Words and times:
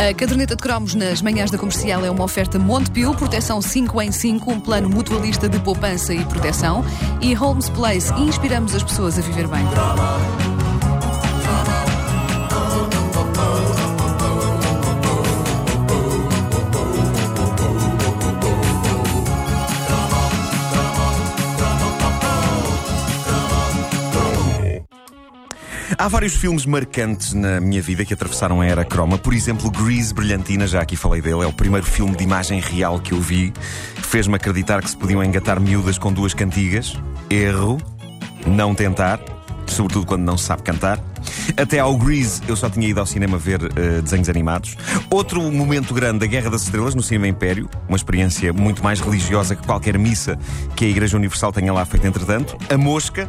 A 0.00 0.14
caderneta 0.14 0.56
de 0.56 0.62
cromos 0.62 0.94
nas 0.94 1.20
manhãs 1.20 1.50
da 1.50 1.58
comercial 1.58 2.02
é 2.02 2.10
uma 2.10 2.24
oferta 2.24 2.58
Montepio, 2.58 3.14
proteção 3.14 3.60
5 3.60 4.00
em 4.00 4.10
5, 4.10 4.50
um 4.50 4.58
plano 4.58 4.88
mutualista 4.88 5.46
de 5.46 5.58
poupança 5.60 6.14
e 6.14 6.24
proteção. 6.24 6.82
E 7.20 7.34
Holmes 7.34 7.68
Place, 7.68 8.10
inspiramos 8.14 8.74
as 8.74 8.82
pessoas 8.82 9.18
a 9.18 9.20
viver 9.20 9.46
bem. 9.46 10.59
Há 25.98 26.08
vários 26.08 26.34
filmes 26.34 26.64
marcantes 26.66 27.34
na 27.34 27.60
minha 27.60 27.82
vida 27.82 28.04
que 28.04 28.14
atravessaram 28.14 28.60
a 28.60 28.66
era 28.66 28.84
croma. 28.84 29.18
Por 29.18 29.34
exemplo, 29.34 29.70
Grease 29.70 30.14
Brilhantina, 30.14 30.66
já 30.66 30.80
aqui 30.80 30.96
falei 30.96 31.20
dele, 31.20 31.42
é 31.42 31.46
o 31.46 31.52
primeiro 31.52 31.86
filme 31.86 32.14
de 32.16 32.24
imagem 32.24 32.60
real 32.60 33.00
que 33.00 33.12
eu 33.12 33.20
vi. 33.20 33.52
Fez-me 34.02 34.36
acreditar 34.36 34.82
que 34.82 34.90
se 34.90 34.96
podiam 34.96 35.22
engatar 35.22 35.60
miúdas 35.60 35.98
com 35.98 36.12
duas 36.12 36.32
cantigas. 36.32 36.96
Erro. 37.28 37.80
Não 38.46 38.74
tentar. 38.74 39.20
Sobretudo 39.66 40.06
quando 40.06 40.22
não 40.22 40.36
se 40.36 40.44
sabe 40.44 40.62
cantar. 40.62 40.98
Até 41.56 41.78
ao 41.78 41.96
Grease 41.96 42.40
eu 42.48 42.56
só 42.56 42.68
tinha 42.70 42.88
ido 42.88 43.00
ao 43.00 43.06
cinema 43.06 43.36
ver 43.36 43.62
uh, 43.62 44.02
desenhos 44.02 44.28
animados. 44.28 44.76
Outro 45.10 45.42
momento 45.50 45.92
grande, 45.94 46.24
a 46.24 46.28
Guerra 46.28 46.50
das 46.50 46.62
Estrelas 46.62 46.94
no 46.94 47.02
Cinema 47.02 47.28
Império, 47.28 47.68
uma 47.88 47.96
experiência 47.96 48.52
muito 48.52 48.82
mais 48.82 49.00
religiosa 49.00 49.54
que 49.54 49.64
qualquer 49.66 49.98
missa 49.98 50.38
que 50.74 50.84
a 50.84 50.88
Igreja 50.88 51.16
Universal 51.16 51.52
tenha 51.52 51.72
lá 51.72 51.84
feito 51.84 52.06
entretanto. 52.06 52.56
A 52.72 52.76
Mosca, 52.76 53.28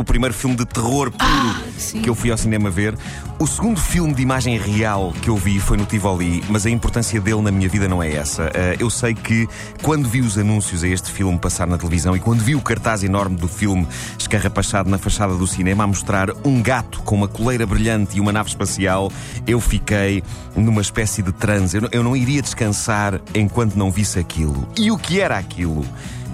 o 0.00 0.04
primeiro 0.04 0.34
filme 0.34 0.56
de 0.56 0.64
terror 0.64 1.10
puro 1.10 1.20
Ah, 1.20 1.62
que 2.02 2.08
eu 2.08 2.14
fui 2.14 2.30
ao 2.30 2.38
cinema 2.38 2.70
ver. 2.70 2.96
O 3.38 3.46
segundo 3.46 3.80
filme 3.80 4.14
de 4.14 4.22
imagem 4.22 4.58
real 4.58 5.12
que 5.20 5.28
eu 5.28 5.36
vi 5.36 5.60
foi 5.60 5.76
no 5.76 5.84
Tivoli, 5.84 6.42
mas 6.48 6.66
a 6.66 6.70
importância 6.70 7.20
dele 7.20 7.42
na 7.42 7.50
minha 7.50 7.68
vida 7.68 7.86
não 7.86 8.02
é 8.02 8.12
essa. 8.14 8.44
Uh, 8.44 8.76
eu 8.78 8.90
sei 8.90 9.14
que 9.14 9.48
quando 9.82 10.08
vi 10.08 10.20
os 10.20 10.38
anúncios 10.38 10.82
a 10.82 10.88
este 10.88 11.10
filme 11.10 11.38
passar 11.38 11.66
na 11.66 11.76
televisão 11.78 12.16
e 12.16 12.20
quando 12.20 12.40
vi 12.40 12.54
o 12.54 12.60
cartaz 12.60 13.02
enorme 13.02 13.36
do 13.36 13.48
filme 13.48 13.86
escarrapachado 14.18 14.90
na 14.90 14.98
fachada 14.98 15.34
do 15.34 15.46
cinema 15.46 15.84
a 15.84 15.86
mostrar 15.86 16.30
um 16.44 16.62
gato 16.62 17.02
com 17.02 17.14
uma 17.14 17.28
coleira 17.28 17.66
brilhante 17.66 18.16
e 18.16 18.20
uma 18.20 18.32
nave 18.32 18.48
espacial, 18.48 19.12
eu 19.46 19.60
fiquei 19.60 20.22
numa 20.56 20.80
espécie 20.80 21.22
de 21.22 21.32
transe. 21.32 21.76
Eu 21.76 21.82
não, 21.82 21.88
eu 21.92 22.02
não 22.02 22.16
iria 22.16 22.42
descansar 22.42 23.20
enquanto 23.34 23.74
não 23.74 23.90
visse 23.90 24.18
aquilo. 24.18 24.66
E 24.78 24.90
o 24.90 24.98
que 24.98 25.20
era 25.20 25.38
aquilo? 25.38 25.84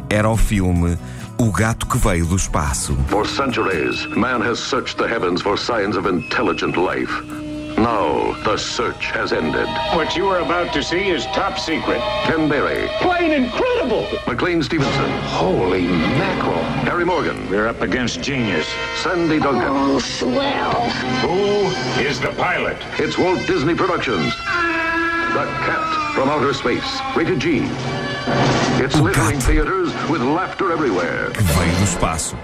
Era 0.09 0.29
o 0.29 0.37
filme 0.37 0.97
o 1.39 1.51
gato 1.51 1.87
que 1.87 1.99
veio 1.99 2.27
do 2.27 2.37
espaço. 2.37 2.97
For 3.09 3.27
centuries, 3.27 4.07
man 4.17 4.41
has 4.41 4.59
searched 4.59 4.97
the 4.99 5.07
heavens 5.07 5.43
for 5.43 5.57
signs 5.57 5.97
of 5.97 6.07
intelligent 6.07 6.77
life. 6.77 7.11
Now, 7.77 8.33
the 8.43 8.57
search 8.57 9.11
has 9.13 9.35
ended. 9.35 9.69
What 9.95 10.17
you 10.17 10.27
are 10.29 10.41
about 10.41 10.73
to 10.73 10.83
see 10.83 11.11
is 11.11 11.27
top 11.27 11.59
secret. 11.59 12.01
Ken 12.25 12.49
Berry, 12.49 12.89
Plain 13.03 13.33
incredible! 13.33 14.07
McLean 14.27 14.63
Stevenson, 14.63 15.11
Holy 15.29 15.83
mackerel. 15.87 16.63
Harry 16.89 17.05
Morgan, 17.05 17.51
We're 17.51 17.69
up 17.69 17.83
against 17.83 18.23
genius. 18.23 18.67
Sandy 19.03 19.39
Duncan. 19.39 19.69
Oh, 19.69 19.99
swell. 19.99 20.89
Who 21.21 21.67
is 22.03 22.19
the 22.19 22.33
pilot? 22.39 22.79
It's 22.99 23.19
Walt 23.19 23.47
Disney 23.47 23.75
Productions. 23.75 24.35
The 24.35 25.45
Cat 25.69 26.15
from 26.15 26.31
Outer 26.31 26.55
Space. 26.55 26.99
Rated 27.15 27.41
G. 27.41 27.61
Laughter 30.35 30.71
everywhere. 30.71 31.31
que 31.33 31.43
veio 31.43 31.77
do 31.77 31.85
espaço. 31.85 32.37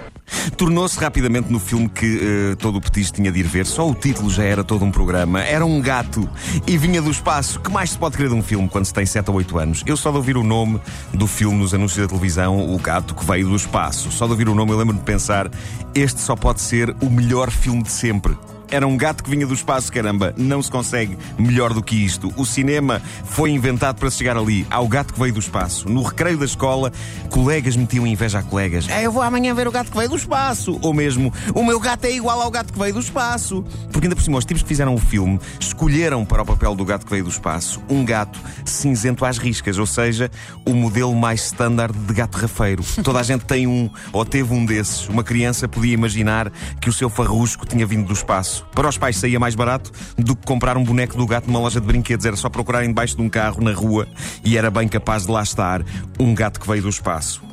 Tornou-se 0.56 0.98
rapidamente 0.98 1.52
no 1.52 1.58
filme 1.58 1.89
que 1.89 2.52
eh, 2.52 2.56
todo 2.56 2.77
o 2.77 2.80
petis 2.80 3.11
tinha 3.11 3.30
de 3.30 3.41
ir 3.41 3.42
ver. 3.42 3.66
Só 3.66 3.89
o 3.89 3.94
título 3.94 4.30
já 4.30 4.44
era 4.44 4.64
todo 4.64 4.84
um 4.84 4.91
programa. 4.91 5.42
Era 5.42 5.64
um 5.64 5.80
gato 5.80 6.28
e 6.66 6.77
vinha 6.78 7.02
do 7.02 7.11
espaço. 7.11 7.61
Que 7.61 7.70
mais 7.70 7.91
se 7.91 7.98
pode 7.98 8.16
querer 8.16 8.28
de 8.28 8.34
um 8.34 8.42
filme 8.42 8.69
quando 8.69 8.84
se 8.84 8.94
tem 8.94 9.05
7 9.05 9.30
ou 9.30 9.36
8 9.36 9.58
anos? 9.58 9.83
Eu 9.86 9.97
só 9.97 10.11
de 10.11 10.17
ouvir 10.17 10.36
o 10.36 10.42
nome 10.42 10.80
do 11.12 11.27
filme 11.27 11.58
nos 11.58 11.74
anúncios 11.74 12.01
da 12.01 12.08
televisão, 12.08 12.73
O 12.73 12.78
Gato 12.78 13.14
que 13.14 13.24
Veio 13.24 13.48
do 13.48 13.57
Espaço. 13.57 14.11
Só 14.11 14.27
de 14.27 14.33
ouvir 14.33 14.48
o 14.48 14.55
nome 14.55 14.73
eu 14.73 14.78
lembro-me 14.78 15.01
de 15.01 15.05
pensar: 15.05 15.51
este 15.95 16.20
só 16.20 16.34
pode 16.36 16.61
ser 16.61 16.95
o 17.01 17.11
melhor 17.11 17.51
filme 17.51 17.83
de 17.83 17.90
sempre. 17.90 18.36
Era 18.72 18.86
um 18.86 18.96
gato 18.96 19.22
que 19.22 19.28
vinha 19.28 19.46
do 19.46 19.52
espaço, 19.52 19.92
caramba. 19.92 20.34
Não 20.36 20.62
se 20.62 20.70
consegue 20.70 21.18
melhor 21.38 21.74
do 21.74 21.83
que 21.83 21.94
isto. 21.94 22.33
O 22.38 22.46
cinema 22.46 23.02
foi 23.24 23.50
inventado 23.50 23.98
para 23.98 24.10
chegar 24.10 24.34
ali, 24.34 24.66
ao 24.70 24.88
gato 24.88 25.12
que 25.12 25.20
veio 25.20 25.34
do 25.34 25.40
espaço. 25.40 25.90
No 25.90 26.02
recreio 26.02 26.38
da 26.38 26.46
escola, 26.46 26.90
colegas 27.28 27.77
metiam 27.77 28.06
inveja 28.06 28.38
a 28.38 28.42
colegas. 28.42 28.88
É, 28.88 29.05
eu 29.05 29.12
vou 29.12 29.22
amanhã 29.22 29.55
ver 29.55 29.68
o 29.68 29.70
gato 29.70 29.90
que 29.90 29.96
veio 29.98 30.08
do 30.08 30.16
espaço. 30.16 30.78
Ou 30.80 30.94
mesmo, 30.94 31.30
o 31.55 31.62
meu 31.62 31.78
gato 31.78 32.06
é 32.06 32.12
igual 32.12 32.40
ao 32.40 32.50
gato 32.50 32.72
que 32.72 32.78
veio 32.78 32.94
do 32.94 33.00
espaço. 33.00 33.62
Porque 33.92 34.06
ainda 34.06 34.16
por 34.16 34.22
cima, 34.22 34.38
os 34.38 34.44
tipos 34.46 34.62
que 34.62 34.68
fizeram 34.68 34.94
o 34.94 34.98
filme 34.98 35.39
escolheram 35.60 36.24
para 36.24 36.40
o 36.40 36.46
papel 36.46 36.74
do 36.74 36.84
gato 36.84 37.04
que 37.04 37.10
veio 37.10 37.24
do 37.24 37.30
espaço 37.30 37.83
um 37.89 38.04
gato 38.04 38.40
cinzento 38.64 39.24
às 39.24 39.36
riscas, 39.36 39.78
ou 39.78 39.86
seja, 39.86 40.30
o 40.66 40.72
modelo 40.72 41.14
mais 41.14 41.44
standard 41.44 41.96
de 41.96 42.14
gato 42.14 42.36
rafeiro. 42.36 42.83
Toda 43.04 43.20
a 43.20 43.22
gente 43.22 43.44
tem 43.44 43.66
um, 43.66 43.90
ou 44.12 44.24
teve 44.24 44.52
um 44.54 44.64
desses. 44.64 45.08
Uma 45.08 45.22
criança 45.22 45.68
podia 45.68 45.92
imaginar 45.92 46.50
que 46.80 46.89
o 46.89 46.92
seu 46.92 47.10
farrusco 47.10 47.66
tinha 47.66 47.86
vindo 47.86 48.06
do 48.06 48.14
espaço. 48.14 48.61
Para 48.74 48.89
os 48.89 48.96
pais 48.96 49.17
saía 49.17 49.39
mais 49.39 49.55
barato 49.55 49.90
do 50.17 50.34
que 50.34 50.46
comprar 50.46 50.77
um 50.77 50.84
boneco 50.84 51.17
do 51.17 51.27
gato 51.27 51.46
numa 51.46 51.61
loja 51.61 51.80
de 51.80 51.86
brinquedos. 51.86 52.24
Era 52.24 52.36
só 52.36 52.48
procurarem 52.48 52.89
debaixo 52.89 53.17
de 53.17 53.23
um 53.23 53.28
carro 53.28 53.62
na 53.62 53.73
rua 53.73 54.06
e 54.45 54.56
era 54.56 54.70
bem 54.70 54.89
capaz 54.89 55.27
de 55.27 55.33
lá 55.33 55.42
estar 55.42 55.84
um 56.18 56.34
gato 56.34 56.61
que 56.61 56.67
veio 56.67 56.83
do 56.83 56.89
espaço. 56.89 57.52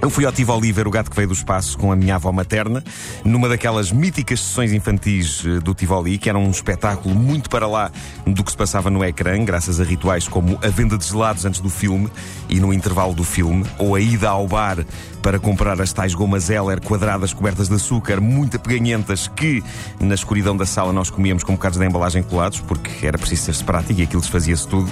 Eu 0.00 0.10
fui 0.10 0.24
ao 0.24 0.32
Tivoli 0.32 0.70
ver 0.70 0.86
o 0.86 0.90
gato 0.90 1.10
que 1.10 1.16
veio 1.16 1.26
do 1.26 1.34
espaço 1.34 1.76
com 1.78 1.90
a 1.90 1.96
minha 1.96 2.14
avó 2.14 2.30
materna, 2.30 2.84
numa 3.24 3.48
daquelas 3.48 3.90
míticas 3.90 4.40
sessões 4.40 4.72
infantis 4.72 5.42
eh, 5.44 5.58
do 5.58 5.74
Tivoli, 5.74 6.16
que 6.16 6.28
era 6.28 6.38
um 6.38 6.50
espetáculo 6.50 7.14
muito 7.14 7.50
para 7.50 7.66
lá 7.66 7.90
do 8.24 8.44
que 8.44 8.50
se 8.50 8.56
passava 8.56 8.88
no 8.88 9.04
ecrã, 9.04 9.42
graças 9.44 9.80
a 9.80 9.84
rituais 9.84 10.28
como 10.28 10.58
a 10.62 10.68
venda 10.68 10.96
de 10.96 11.04
gelados 11.04 11.44
antes 11.44 11.60
do 11.60 11.68
filme 11.68 12.08
e 12.48 12.60
no 12.60 12.72
intervalo 12.72 13.14
do 13.14 13.24
filme, 13.24 13.64
ou 13.78 13.96
a 13.96 14.00
ida 14.00 14.28
ao 14.28 14.46
bar 14.46 14.84
para 15.20 15.40
comprar 15.40 15.80
as 15.80 15.92
tais 15.92 16.14
gomas 16.14 16.50
Heller 16.50 16.80
quadradas 16.80 17.32
cobertas 17.32 17.68
de 17.68 17.74
açúcar, 17.74 18.20
muito 18.20 18.56
apeganhentas, 18.56 19.26
que 19.26 19.60
na 19.98 20.14
escuridão 20.14 20.56
da 20.56 20.64
sala 20.64 20.92
nós 20.92 21.10
comíamos 21.10 21.42
com 21.42 21.54
bocados 21.54 21.78
da 21.78 21.84
embalagem 21.84 22.22
colados, 22.22 22.60
porque 22.60 23.04
era 23.04 23.18
preciso 23.18 23.46
ser-se 23.46 23.64
prático 23.64 23.98
e 23.98 24.04
aquilo 24.04 24.20
desfazia-se 24.20 24.68
tudo 24.68 24.88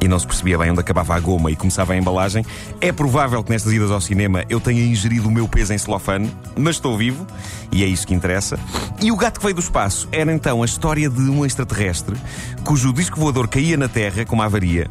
e 0.00 0.06
não 0.06 0.18
se 0.18 0.26
percebia 0.26 0.58
bem 0.58 0.70
onde 0.70 0.80
acabava 0.80 1.14
a 1.14 1.20
goma 1.20 1.50
e 1.50 1.56
começava 1.56 1.94
a 1.94 1.96
embalagem. 1.96 2.44
É 2.82 2.92
provável 2.92 3.42
que 3.42 3.50
nestas 3.50 3.72
idas 3.72 3.90
ao 3.90 4.00
cinema 4.00 4.17
eu 4.48 4.60
tenha 4.60 4.84
ingerido 4.84 5.28
o 5.28 5.30
meu 5.30 5.48
peso 5.48 5.72
em 5.72 5.78
celofane, 5.78 6.30
mas 6.56 6.76
estou 6.76 6.96
vivo 6.96 7.26
e 7.70 7.84
é 7.84 7.86
isso 7.86 8.06
que 8.06 8.14
interessa. 8.14 8.58
E 9.00 9.12
o 9.12 9.16
gato 9.16 9.38
que 9.38 9.44
veio 9.44 9.54
do 9.54 9.60
espaço 9.60 10.08
era 10.10 10.32
então 10.32 10.62
a 10.62 10.66
história 10.66 11.08
de 11.08 11.20
um 11.20 11.44
extraterrestre 11.44 12.16
cujo 12.64 12.92
disco 12.92 13.20
voador 13.20 13.48
caía 13.48 13.76
na 13.76 13.88
Terra 13.88 14.24
com 14.24 14.34
uma 14.34 14.46
avaria. 14.46 14.88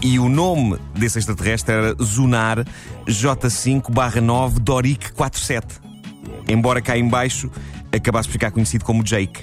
E 0.00 0.18
o 0.18 0.28
nome 0.28 0.78
desse 0.94 1.18
extraterrestre 1.18 1.74
era 1.74 1.96
Zunar 2.02 2.64
J5-9 3.06 4.58
Doric 4.60 5.12
47. 5.12 5.80
Embora 6.48 6.80
cá 6.80 6.96
em 6.96 7.08
baixo 7.08 7.50
acabasse 7.92 8.28
por 8.28 8.32
ficar 8.32 8.50
conhecido 8.50 8.84
como 8.84 9.02
Jake. 9.02 9.42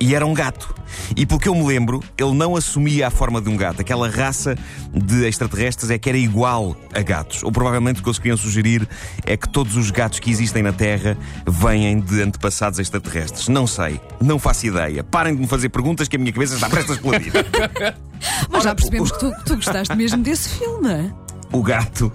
E 0.00 0.14
era 0.14 0.26
um 0.26 0.34
gato. 0.34 0.74
E 1.16 1.26
pelo 1.26 1.40
que 1.40 1.48
eu 1.48 1.54
me 1.54 1.64
lembro, 1.64 2.02
ele 2.16 2.32
não 2.34 2.56
assumia 2.56 3.08
a 3.08 3.10
forma 3.10 3.40
de 3.40 3.48
um 3.48 3.56
gato. 3.56 3.80
Aquela 3.80 4.08
raça 4.08 4.56
de 4.92 5.26
extraterrestres 5.26 5.90
é 5.90 5.98
que 5.98 6.08
era 6.08 6.18
igual 6.18 6.76
a 6.94 7.00
gatos. 7.02 7.42
Ou 7.42 7.50
provavelmente 7.50 8.00
o 8.00 8.02
que 8.02 8.08
eles 8.08 8.18
queriam 8.18 8.36
sugerir 8.36 8.88
é 9.26 9.36
que 9.36 9.48
todos 9.48 9.76
os 9.76 9.90
gatos 9.90 10.18
que 10.18 10.30
existem 10.30 10.62
na 10.62 10.72
Terra 10.72 11.16
vêm 11.46 12.00
de 12.00 12.22
antepassados 12.22 12.78
extraterrestres. 12.78 13.48
Não 13.48 13.66
sei, 13.66 14.00
não 14.20 14.38
faço 14.38 14.66
ideia. 14.66 15.02
Parem 15.02 15.34
de 15.34 15.40
me 15.40 15.46
fazer 15.46 15.68
perguntas 15.68 16.08
que 16.08 16.16
a 16.16 16.18
minha 16.18 16.32
cabeça 16.32 16.54
está 16.54 16.68
prestes 16.68 16.92
a 16.92 16.94
explodir. 16.94 17.32
Mas 18.50 18.64
já 18.64 18.74
percebemos 18.74 19.10
que 19.12 19.18
tu, 19.18 19.32
tu 19.44 19.56
gostaste 19.56 19.94
mesmo 19.94 20.22
desse 20.22 20.48
filme. 20.48 21.12
o 21.52 21.62
gato. 21.62 22.12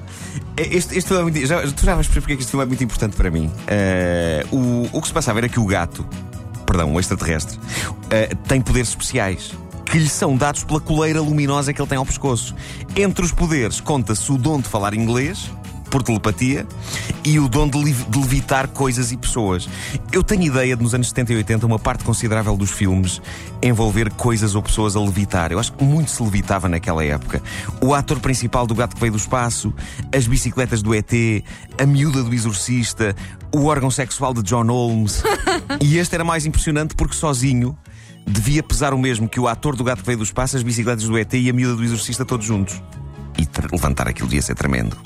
Este, 0.57 0.97
este 0.97 1.07
filme 1.07 1.21
é 1.21 1.23
muito. 1.23 1.45
Já, 1.47 1.61
tu 1.61 1.85
já 1.85 1.95
vais 1.95 2.07
perceber 2.07 2.21
porque 2.21 2.33
é 2.33 2.35
que 2.35 2.41
este 2.41 2.51
filme 2.51 2.65
é 2.65 2.67
muito 2.67 2.83
importante 2.83 3.15
para 3.15 3.31
mim. 3.31 3.49
Eh, 3.67 4.45
o, 4.51 4.89
o 4.91 5.01
que 5.01 5.07
se 5.07 5.13
passava 5.13 5.39
era 5.39 5.47
que 5.47 5.59
o 5.59 5.65
gato, 5.65 6.05
perdão, 6.69 6.93
o 6.93 6.99
extraterrestre, 6.99 7.59
eh, 8.11 8.29
tem 8.47 8.61
poderes 8.61 8.89
especiais. 8.89 9.51
Que 9.85 9.97
lhe 9.97 10.07
são 10.07 10.37
dados 10.37 10.63
pela 10.63 10.79
coleira 10.79 11.19
luminosa 11.19 11.73
que 11.73 11.81
ele 11.81 11.89
tem 11.89 11.97
ao 11.97 12.05
pescoço. 12.05 12.53
Entre 12.95 13.25
os 13.25 13.31
poderes 13.31 13.81
conta-se 13.81 14.31
o 14.31 14.37
dom 14.37 14.61
de 14.61 14.69
falar 14.69 14.93
inglês, 14.93 15.49
por 15.89 16.03
telepatia, 16.03 16.65
e 17.23 17.39
o 17.39 17.47
dom 17.47 17.67
de, 17.67 17.93
de 17.93 18.19
levitar 18.19 18.67
coisas 18.67 19.11
e 19.11 19.17
pessoas. 19.17 19.67
Eu 20.11 20.23
tenho 20.23 20.43
ideia 20.43 20.75
de 20.75 20.83
nos 20.83 20.93
anos 20.93 21.09
70 21.09 21.33
e 21.33 21.35
80 21.37 21.65
uma 21.65 21.79
parte 21.79 22.03
considerável 22.03 22.55
dos 22.55 22.71
filmes 22.71 23.21
envolver 23.61 24.11
coisas 24.13 24.55
ou 24.55 24.63
pessoas 24.63 24.95
a 24.95 24.99
levitar. 24.99 25.51
Eu 25.51 25.59
acho 25.59 25.73
que 25.73 25.83
muito 25.83 26.11
se 26.11 26.23
levitava 26.23 26.69
naquela 26.69 27.03
época. 27.03 27.41
O 27.81 27.93
ator 27.93 28.19
principal 28.19 28.65
do 28.65 28.75
Gato 28.75 28.95
que 28.95 29.01
Veio 29.01 29.13
do 29.13 29.17
Espaço, 29.17 29.73
as 30.15 30.27
bicicletas 30.27 30.81
do 30.81 30.93
ET, 30.93 31.11
a 31.77 31.85
miúda 31.85 32.23
do 32.23 32.33
Exorcista, 32.33 33.15
o 33.53 33.65
órgão 33.65 33.91
sexual 33.91 34.33
de 34.33 34.41
John 34.43 34.67
Holmes. 34.67 35.23
e 35.81 35.97
este 35.97 36.15
era 36.15 36.23
mais 36.23 36.45
impressionante 36.45 36.95
porque 36.95 37.15
sozinho 37.15 37.77
devia 38.25 38.61
pesar 38.61 38.93
o 38.93 38.97
mesmo 38.97 39.27
que 39.27 39.39
o 39.39 39.47
ator 39.47 39.75
do 39.75 39.83
Gato 39.83 39.99
que 39.99 40.05
Veio 40.05 40.19
do 40.19 40.23
Espaço, 40.23 40.55
as 40.55 40.63
bicicletas 40.63 41.03
do 41.03 41.17
ET 41.17 41.33
e 41.33 41.49
a 41.49 41.53
miúda 41.53 41.75
do 41.75 41.83
Exorcista 41.83 42.23
todos 42.23 42.45
juntos. 42.45 42.81
E 43.37 43.47
levantar 43.71 44.07
aquilo 44.07 44.27
devia 44.27 44.41
ser 44.41 44.55
tremendo. 44.55 44.97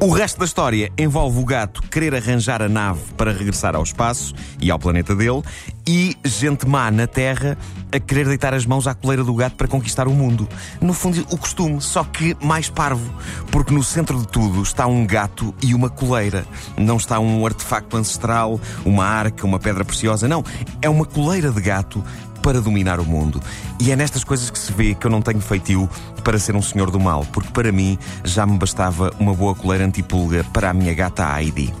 O 0.00 0.10
resto 0.10 0.38
da 0.40 0.44
história 0.44 0.92
envolve 0.98 1.38
o 1.38 1.44
gato 1.44 1.80
querer 1.82 2.14
arranjar 2.14 2.60
a 2.60 2.68
nave 2.68 3.00
para 3.16 3.32
regressar 3.32 3.76
ao 3.76 3.82
espaço 3.82 4.34
e 4.60 4.70
ao 4.70 4.78
planeta 4.78 5.14
dele 5.14 5.42
e 5.86 6.16
gente 6.24 6.66
má 6.66 6.90
na 6.90 7.06
Terra 7.06 7.56
a 7.92 8.00
querer 8.00 8.26
deitar 8.26 8.52
as 8.52 8.66
mãos 8.66 8.88
à 8.88 8.94
coleira 8.94 9.22
do 9.22 9.32
gato 9.34 9.54
para 9.54 9.68
conquistar 9.68 10.08
o 10.08 10.10
mundo. 10.10 10.48
No 10.80 10.92
fundo, 10.92 11.24
o 11.30 11.38
costume, 11.38 11.80
só 11.80 12.02
que 12.02 12.36
mais 12.42 12.68
parvo, 12.68 13.14
porque 13.52 13.72
no 13.72 13.84
centro 13.84 14.18
de 14.18 14.26
tudo 14.26 14.62
está 14.62 14.86
um 14.86 15.06
gato 15.06 15.54
e 15.62 15.74
uma 15.74 15.88
coleira. 15.88 16.44
Não 16.76 16.96
está 16.96 17.20
um 17.20 17.46
artefacto 17.46 17.96
ancestral, 17.96 18.60
uma 18.84 19.06
arca, 19.06 19.46
uma 19.46 19.60
pedra 19.60 19.84
preciosa, 19.84 20.26
não. 20.26 20.44
É 20.82 20.88
uma 20.88 21.04
coleira 21.04 21.50
de 21.50 21.60
gato 21.60 22.02
para 22.44 22.60
dominar 22.60 23.00
o 23.00 23.06
mundo. 23.06 23.40
E 23.80 23.90
é 23.90 23.96
nestas 23.96 24.22
coisas 24.22 24.50
que 24.50 24.58
se 24.58 24.70
vê 24.70 24.94
que 24.94 25.06
eu 25.06 25.10
não 25.10 25.22
tenho 25.22 25.40
feitio 25.40 25.88
para 26.22 26.38
ser 26.38 26.54
um 26.54 26.60
senhor 26.60 26.90
do 26.90 27.00
mal, 27.00 27.26
porque 27.32 27.50
para 27.50 27.72
mim 27.72 27.98
já 28.22 28.46
me 28.46 28.58
bastava 28.58 29.10
uma 29.18 29.32
boa 29.32 29.54
coleira 29.54 29.86
antipulga 29.86 30.44
para 30.52 30.68
a 30.68 30.74
minha 30.74 30.92
gata 30.92 31.26
Heidi. 31.40 31.72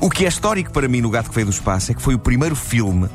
O 0.00 0.08
que 0.08 0.24
é 0.24 0.28
histórico 0.28 0.70
para 0.70 0.86
mim 0.86 1.00
no 1.00 1.10
Gato 1.10 1.28
que 1.28 1.34
Veio 1.34 1.48
do 1.48 1.52
Espaço 1.52 1.90
é 1.90 1.94
que 1.94 2.00
foi 2.00 2.14
o 2.14 2.20
primeiro 2.20 2.54
filme 2.54 3.08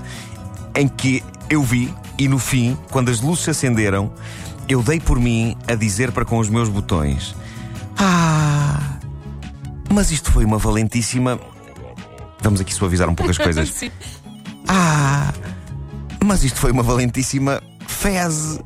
em 0.75 0.85
que 0.85 1.23
eu 1.49 1.63
vi 1.63 1.93
e 2.17 2.27
no 2.27 2.37
fim, 2.37 2.77
quando 2.91 3.09
as 3.09 3.21
luzes 3.21 3.45
se 3.45 3.49
acenderam, 3.51 4.11
eu 4.67 4.83
dei 4.83 4.99
por 4.99 5.17
mim 5.17 5.55
a 5.67 5.75
dizer 5.75 6.11
para 6.11 6.25
com 6.25 6.39
os 6.39 6.49
meus 6.49 6.67
botões: 6.67 7.33
Ah, 7.97 8.97
mas 9.89 10.11
isto 10.11 10.29
foi 10.29 10.43
uma 10.43 10.57
valentíssima. 10.57 11.39
Vamos 12.41 12.59
aqui 12.59 12.73
suavizar 12.73 13.09
um 13.09 13.15
pouco 13.15 13.31
as 13.31 13.37
coisas. 13.39 13.73
Ah, 14.67 15.33
mas 16.23 16.43
isto 16.43 16.59
foi 16.59 16.71
uma 16.71 16.83
valentíssima 16.83 17.61
fez. 17.87 18.59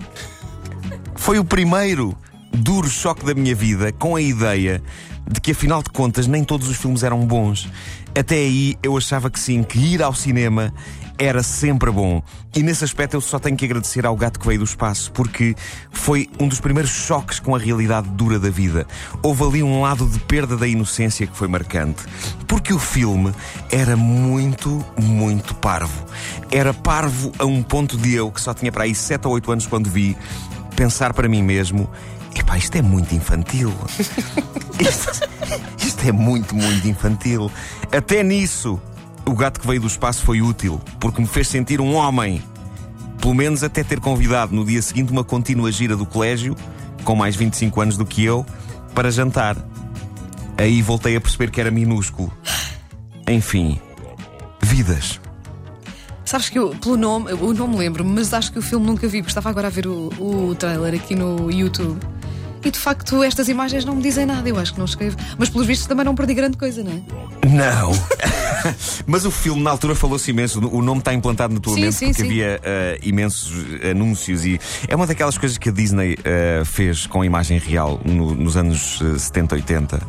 Foi 1.16 1.40
o 1.40 1.46
primeiro 1.46 2.16
duro 2.54 2.90
choque 2.90 3.26
da 3.26 3.34
minha 3.34 3.56
vida 3.56 3.92
com 3.92 4.16
a 4.16 4.22
ideia 4.22 4.82
de 5.30 5.42
que, 5.42 5.52
afinal 5.52 5.82
de 5.82 5.90
contas, 5.90 6.28
nem 6.28 6.44
todos 6.44 6.68
os 6.70 6.78
filmes 6.78 7.04
eram 7.04 7.26
bons. 7.26 7.70
Até 8.18 8.36
aí 8.36 8.78
eu 8.84 8.96
achava 8.96 9.30
que 9.30 9.40
sim, 9.40 9.64
que 9.64 9.80
ir 9.80 10.04
ao 10.04 10.14
cinema 10.14 10.74
era 11.18 11.42
sempre 11.44 11.92
bom. 11.92 12.22
E 12.56 12.64
nesse 12.64 12.84
aspecto 12.84 13.16
eu 13.16 13.22
só 13.22 13.40
tenho 13.40 13.58
que 13.58 13.66
agradecer 13.66 14.06
ao 14.06 14.16
gato 14.16 14.40
que 14.40 14.48
veio 14.48 14.60
do 14.60 14.66
espaço, 14.66 15.12
porque 15.12 15.56
foi 15.92 16.30
um 16.40 16.48
dos 16.48 16.60
primeiros 16.60 16.92
choques 16.92 17.40
com 17.40 17.56
a 17.56 17.60
realidade 17.60 18.08
dura 18.10 18.40
da 18.40 18.50
vida. 18.50 18.86
Houve 19.22 19.44
ali 19.44 19.64
um 19.64 19.82
lado 19.82 20.08
de 20.08 20.20
perda 20.20 20.56
da 20.56 20.68
inocência 20.68 21.28
que 21.28 21.36
foi 21.36 21.48
marcante. 21.48 22.04
Porque 22.48 22.74
o 22.74 22.80
filme 22.80 23.34
era 23.72 23.96
muito, 23.96 24.84
muito 25.02 25.56
parvo. 25.56 26.06
Era 26.52 26.74
parvo 26.74 27.32
a 27.38 27.46
um 27.46 27.62
ponto 27.62 27.98
de 27.98 28.14
eu, 28.14 28.32
que 28.32 28.42
só 28.42 28.54
tinha 28.54 28.72
para 28.72 28.84
aí 28.84 28.96
7 28.96 29.28
ou 29.28 29.34
8 29.34 29.52
anos 29.52 29.68
quando 29.68 29.90
vi, 29.90 30.18
pensar 30.76 31.14
para 31.14 31.28
mim 31.28 31.42
mesmo. 31.42 31.90
Epá, 32.36 32.58
isto 32.58 32.76
é 32.78 32.82
muito 32.82 33.16
infantil. 33.16 33.74
Isto, 34.78 35.30
isto 35.78 36.06
é 36.06 36.12
muito, 36.12 36.54
muito 36.54 36.86
infantil. 36.86 37.50
Até 37.90 38.22
nisso, 38.22 38.78
o 39.28 39.34
gato 39.34 39.60
que 39.60 39.68
veio 39.68 39.82
do 39.82 39.88
espaço 39.88 40.24
foi 40.24 40.42
útil, 40.42 40.80
porque 41.00 41.22
me 41.22 41.28
fez 41.28 41.48
sentir 41.48 41.82
um 41.82 41.96
homem. 41.96 42.42
Pelo 43.20 43.34
menos 43.34 43.64
até 43.64 43.84
ter 43.84 44.00
convidado 44.00 44.56
no 44.56 44.64
dia 44.66 44.82
seguinte 44.82 45.12
uma 45.12 45.24
contínua 45.24 45.72
gira 45.72 45.96
do 45.96 46.06
colégio, 46.06 46.56
com 47.04 47.16
mais 47.16 47.36
25 47.36 47.82
anos 47.82 47.98
do 47.98 48.06
que 48.06 48.24
eu, 48.24 48.46
para 48.94 49.10
jantar. 49.10 49.58
Aí 50.58 50.82
voltei 50.82 51.16
a 51.16 51.22
perceber 51.22 51.50
que 51.52 51.60
era 51.60 51.72
minúsculo. 51.72 52.32
Enfim, 53.28 53.80
vidas. 54.62 55.20
Sabes 56.24 56.50
que 56.50 56.58
eu, 56.58 56.70
pelo 56.70 56.98
nome, 56.98 57.34
o 57.34 57.54
nome 57.54 57.78
lembro-me, 57.78 58.12
mas 58.12 58.34
acho 58.34 58.52
que 58.52 58.60
o 58.60 58.62
filme 58.62 58.86
nunca 58.86 59.08
vi, 59.08 59.20
porque 59.20 59.32
estava 59.32 59.50
agora 59.50 59.68
a 59.68 59.70
ver 59.70 59.88
o, 59.88 60.10
o 60.20 60.56
trailer 60.56 60.96
aqui 60.96 61.16
no 61.16 61.52
YouTube. 61.52 62.00
E 62.66 62.72
de 62.72 62.80
facto, 62.80 63.24
estas 63.24 63.48
imagens 63.48 63.86
não 63.86 63.96
me 63.96 64.02
dizem 64.02 64.26
nada, 64.26 64.50
eu 64.50 64.58
acho 64.58 64.74
que 64.74 64.80
não 64.80 64.86
escrevo. 64.86 65.16
Mas 65.38 65.50
pelos 65.50 65.68
vistos 65.68 65.88
também 65.88 66.04
não 66.04 66.16
perdi 66.16 66.34
grande 66.34 66.58
coisa, 66.58 66.84
não 66.84 66.92
é? 66.92 67.48
Não! 67.48 67.92
Mas 69.06 69.24
o 69.24 69.30
filme, 69.30 69.62
na 69.62 69.70
altura, 69.70 69.94
falou-se 69.94 70.32
imenso. 70.32 70.60
O 70.68 70.82
nome 70.82 70.98
está 71.00 71.14
implantado 71.14 71.54
na 71.54 71.60
tua 71.60 71.76
Sim, 71.76 71.82
mente 71.82 71.94
sim, 71.96 72.06
porque 72.08 72.22
sim. 72.24 72.28
havia 72.28 72.60
eh, 72.64 73.00
imensos 73.04 73.54
anúncios 73.92 74.44
e 74.46 74.60
é 74.88 74.96
uma 74.96 75.06
daquelas 75.06 75.38
coisas 75.38 75.60
que 75.60 75.70
a 75.70 75.72
Disney 75.72 76.18
eh, 76.24 76.64
fez 76.66 77.06
com 77.06 77.22
a 77.22 77.26
imagem 77.26 77.60
real 77.60 78.02
no- 78.04 78.34
nos 78.34 78.58
anos 78.58 79.00
eh, 79.14 79.20
70, 79.20 79.54
80 79.56 80.02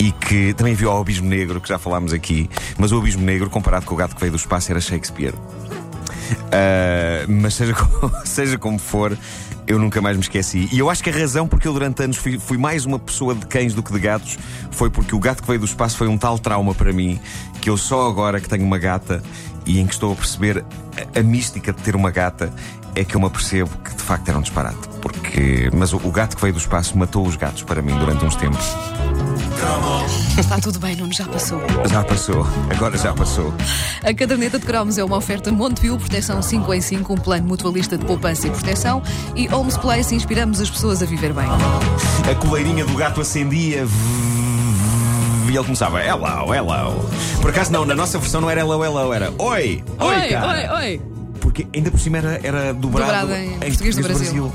e 0.00 0.10
que 0.10 0.52
também 0.54 0.74
viu 0.74 0.90
ao 0.90 1.00
Abismo 1.00 1.28
Negro, 1.28 1.60
que 1.60 1.68
já 1.68 1.78
falámos 1.78 2.12
aqui, 2.12 2.50
mas 2.76 2.90
o 2.90 2.98
Abismo 2.98 3.22
Negro, 3.24 3.48
comparado 3.48 3.86
com 3.86 3.94
o 3.94 3.96
gato 3.96 4.16
que 4.16 4.20
veio 4.20 4.32
do 4.32 4.36
espaço, 4.38 4.72
era 4.72 4.80
Shakespeare. 4.80 5.34
Uh, 6.32 7.30
mas 7.30 7.54
seja 7.54 7.74
como, 7.74 8.12
seja 8.24 8.58
como 8.58 8.78
for, 8.78 9.16
eu 9.66 9.78
nunca 9.78 10.00
mais 10.00 10.16
me 10.16 10.22
esqueci. 10.22 10.68
E 10.72 10.78
eu 10.78 10.90
acho 10.90 11.02
que 11.02 11.10
a 11.10 11.12
razão 11.12 11.46
porque 11.46 11.66
eu 11.66 11.72
durante 11.72 12.02
anos 12.02 12.16
fui, 12.16 12.38
fui 12.38 12.58
mais 12.58 12.84
uma 12.84 12.98
pessoa 12.98 13.34
de 13.34 13.46
cães 13.46 13.74
do 13.74 13.82
que 13.82 13.92
de 13.92 13.98
gatos 13.98 14.38
foi 14.70 14.90
porque 14.90 15.14
o 15.14 15.18
gato 15.18 15.42
que 15.42 15.48
veio 15.48 15.60
do 15.60 15.66
espaço 15.66 15.96
foi 15.96 16.08
um 16.08 16.18
tal 16.18 16.38
trauma 16.38 16.74
para 16.74 16.92
mim 16.92 17.20
que 17.60 17.70
eu 17.70 17.76
só 17.76 18.08
agora 18.08 18.40
que 18.40 18.48
tenho 18.48 18.64
uma 18.64 18.78
gata 18.78 19.22
e 19.64 19.78
em 19.78 19.86
que 19.86 19.92
estou 19.92 20.12
a 20.12 20.16
perceber 20.16 20.64
a, 21.14 21.20
a 21.20 21.22
mística 21.22 21.72
de 21.72 21.80
ter 21.82 21.94
uma 21.94 22.10
gata 22.10 22.52
é 22.94 23.04
que 23.04 23.14
eu 23.14 23.20
me 23.20 23.26
apercebo 23.26 23.70
que 23.84 23.94
de 23.94 24.02
facto 24.02 24.28
era 24.28 24.38
um 24.38 24.42
disparate. 24.42 24.88
Porque, 25.00 25.70
mas 25.72 25.92
o, 25.92 25.96
o 25.96 26.10
gato 26.10 26.36
que 26.36 26.42
veio 26.42 26.54
do 26.54 26.60
espaço 26.60 26.96
matou 26.96 27.26
os 27.26 27.36
gatos 27.36 27.62
para 27.62 27.80
mim 27.80 27.96
durante 27.98 28.24
uns 28.24 28.36
tempos. 28.36 28.66
Está 30.42 30.58
tudo 30.58 30.80
bem, 30.80 30.96
Nuno, 30.96 31.12
já 31.12 31.24
passou. 31.24 31.62
Já 31.88 32.02
passou, 32.02 32.46
agora 32.68 32.98
já 32.98 33.14
passou. 33.14 33.54
A 34.02 34.12
caderneta 34.12 34.58
de 34.58 34.66
cromos 34.66 34.98
é 34.98 35.04
uma 35.04 35.16
oferta 35.16 35.52
Montepio, 35.52 35.96
proteção 35.96 36.42
5 36.42 36.74
em 36.74 36.80
5, 36.80 37.12
um 37.12 37.16
plano 37.16 37.46
mutualista 37.46 37.96
de 37.96 38.04
poupança 38.04 38.48
e 38.48 38.50
proteção. 38.50 39.00
E 39.36 39.48
Homes 39.54 39.76
Place, 39.76 40.14
inspiramos 40.14 40.60
as 40.60 40.68
pessoas 40.68 41.00
a 41.00 41.06
viver 41.06 41.32
bem. 41.32 41.46
A 42.28 42.34
coleirinha 42.34 42.84
do 42.84 42.94
gato 42.94 43.20
acendia. 43.20 43.86
E 45.46 45.56
ele 45.56 45.64
começava, 45.64 46.04
hello, 46.04 46.52
hello. 46.52 47.08
Por 47.40 47.50
acaso 47.50 47.70
não, 47.70 47.84
na 47.84 47.94
nossa 47.94 48.18
versão 48.18 48.40
não 48.40 48.50
era 48.50 48.60
hello, 48.60 48.84
hello, 48.84 49.12
era 49.12 49.32
oi, 49.38 49.84
oi, 50.00 50.28
cara. 50.28 50.74
oi, 50.74 50.82
oi. 50.82 51.00
Porque 51.40 51.66
ainda 51.72 51.90
por 51.90 52.00
cima 52.00 52.18
era, 52.18 52.40
era 52.42 52.74
dobrado, 52.74 53.28
Dobrado 53.28 53.34
em 53.34 53.58
português 53.58 53.96
do 53.96 54.02
Brasil. 54.02 54.52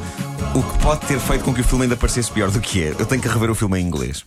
O 0.54 0.62
que 0.62 0.80
pode 0.80 1.02
ter 1.06 1.20
feito 1.20 1.44
com 1.46 1.54
que 1.54 1.62
o 1.62 1.64
filme 1.64 1.84
ainda 1.84 1.96
parecesse 1.96 2.30
pior 2.30 2.52
do 2.52 2.60
que 2.60 2.84
é. 2.84 2.96
Eu 3.00 3.06
tenho 3.06 3.22
que 3.22 3.28
rever 3.28 3.50
o 3.50 3.56
filme 3.56 3.80
em 3.80 3.86
inglês. 3.86 4.24